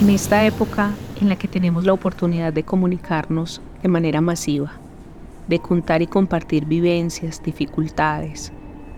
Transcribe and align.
En 0.00 0.08
esta 0.08 0.46
época 0.46 0.92
en 1.20 1.28
la 1.28 1.36
que 1.36 1.46
tenemos 1.46 1.84
la 1.84 1.92
oportunidad 1.92 2.54
de 2.54 2.62
comunicarnos 2.62 3.60
de 3.82 3.88
manera 3.90 4.22
masiva, 4.22 4.72
de 5.46 5.58
contar 5.58 6.00
y 6.00 6.06
compartir 6.06 6.64
vivencias, 6.64 7.42
dificultades, 7.42 8.50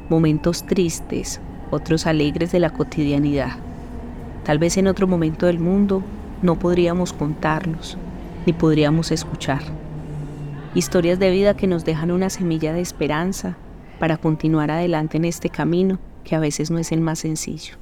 momentos 0.08 0.64
tristes, 0.64 1.40
otros 1.72 2.06
alegres 2.06 2.52
de 2.52 2.60
la 2.60 2.70
cotidianidad. 2.70 3.56
Tal 4.44 4.60
vez 4.60 4.76
en 4.76 4.86
otro 4.86 5.08
momento 5.08 5.46
del 5.46 5.58
mundo 5.58 6.04
no 6.40 6.56
podríamos 6.56 7.12
contarlos, 7.12 7.98
ni 8.46 8.52
podríamos 8.52 9.10
escuchar. 9.10 9.62
Historias 10.72 11.18
de 11.18 11.32
vida 11.32 11.56
que 11.56 11.66
nos 11.66 11.84
dejan 11.84 12.12
una 12.12 12.30
semilla 12.30 12.72
de 12.72 12.80
esperanza 12.80 13.56
para 13.98 14.18
continuar 14.18 14.70
adelante 14.70 15.16
en 15.16 15.24
este 15.24 15.50
camino 15.50 15.98
que 16.22 16.36
a 16.36 16.38
veces 16.38 16.70
no 16.70 16.78
es 16.78 16.92
el 16.92 17.00
más 17.00 17.18
sencillo. 17.18 17.74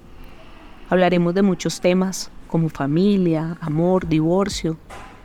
Hablaremos 0.89 1.35
de 1.35 1.43
muchos 1.43 1.83
temas 1.83 2.31
como 2.51 2.69
familia, 2.69 3.57
amor, 3.61 4.09
divorcio, 4.09 4.77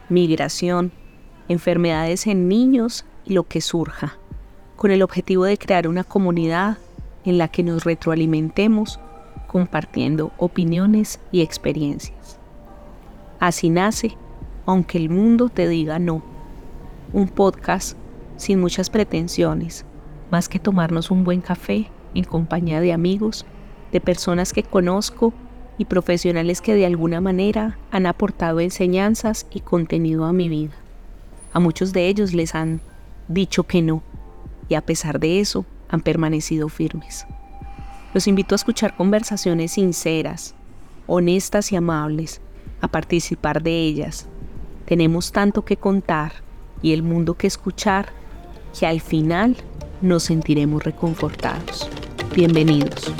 migración, 0.09 0.91
enfermedades 1.47 2.27
en 2.27 2.47
niños 2.47 3.03
y 3.25 3.33
lo 3.33 3.47
que 3.47 3.61
surja, 3.61 4.19
con 4.75 4.91
el 4.91 5.01
objetivo 5.01 5.45
de 5.45 5.57
crear 5.57 5.87
una 5.87 6.03
comunidad 6.03 6.77
en 7.23 7.39
la 7.39 7.47
que 7.47 7.63
nos 7.63 7.83
retroalimentemos 7.83 8.99
compartiendo 9.47 10.33
opiniones 10.37 11.19
y 11.31 11.41
experiencias. 11.41 12.37
Así 13.39 13.71
nace, 13.71 14.15
aunque 14.67 14.99
el 14.99 15.09
mundo 15.09 15.49
te 15.49 15.67
diga 15.67 15.97
no, 15.97 16.23
un 17.11 17.27
podcast 17.27 17.97
sin 18.37 18.59
muchas 18.59 18.91
pretensiones, 18.91 19.83
más 20.29 20.47
que 20.47 20.59
tomarnos 20.59 21.09
un 21.09 21.23
buen 21.23 21.41
café 21.41 21.89
en 22.13 22.23
compañía 22.23 22.81
de 22.81 22.93
amigos, 22.93 23.47
de 23.91 23.99
personas 23.99 24.53
que 24.53 24.61
conozco 24.61 25.33
y 25.77 25.85
profesionales 25.85 26.61
que 26.61 26.75
de 26.75 26.85
alguna 26.85 27.21
manera 27.21 27.77
han 27.91 28.05
aportado 28.05 28.59
enseñanzas 28.59 29.47
y 29.51 29.61
contenido 29.61 30.25
a 30.25 30.33
mi 30.33 30.49
vida. 30.49 30.73
A 31.53 31.59
muchos 31.59 31.93
de 31.93 32.07
ellos 32.07 32.33
les 32.33 32.55
han 32.55 32.81
dicho 33.27 33.63
que 33.63 33.81
no 33.81 34.03
y 34.69 34.75
a 34.75 34.81
pesar 34.81 35.19
de 35.19 35.39
eso 35.39 35.65
han 35.89 36.01
permanecido 36.01 36.69
firmes. 36.69 37.25
Los 38.13 38.27
invito 38.27 38.55
a 38.55 38.57
escuchar 38.57 38.95
conversaciones 38.95 39.73
sinceras, 39.73 40.55
honestas 41.07 41.71
y 41.71 41.75
amables, 41.75 42.41
a 42.81 42.87
participar 42.87 43.61
de 43.61 43.71
ellas. 43.71 44.27
Tenemos 44.85 45.31
tanto 45.31 45.65
que 45.65 45.77
contar 45.77 46.33
y 46.81 46.93
el 46.93 47.03
mundo 47.03 47.35
que 47.35 47.47
escuchar 47.47 48.09
que 48.77 48.85
al 48.85 49.01
final 49.01 49.55
nos 50.01 50.23
sentiremos 50.23 50.83
reconfortados. 50.83 51.89
Bienvenidos. 52.35 53.13